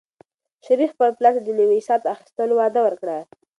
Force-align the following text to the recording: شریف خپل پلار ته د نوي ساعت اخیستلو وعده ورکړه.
شریف 0.65 0.89
خپل 0.95 1.09
پلار 1.17 1.33
ته 1.35 1.41
د 1.43 1.49
نوي 1.59 1.79
ساعت 1.87 2.03
اخیستلو 2.13 2.53
وعده 2.57 2.79
ورکړه. 2.83 3.17